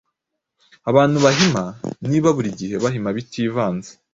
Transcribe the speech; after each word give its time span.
Abantu 0.89 1.17
bahima, 1.25 1.63
niba 2.09 2.29
burigihe 2.35 2.75
bahima 2.83 3.09
bitavanze 3.17 3.89